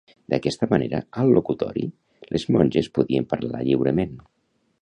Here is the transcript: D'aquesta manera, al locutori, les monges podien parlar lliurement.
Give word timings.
D'aquesta 0.33 0.67
manera, 0.71 1.01
al 1.23 1.29
locutori, 1.35 1.85
les 2.31 2.49
monges 2.57 2.91
podien 2.99 3.31
parlar 3.35 3.65
lliurement. 3.69 4.21